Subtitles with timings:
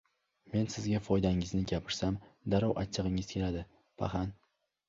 [0.53, 2.17] —Men sizga foydangizni gapirsam,
[2.55, 3.63] darrov achchig‘ingiz keladi,
[4.05, 4.35] paxan!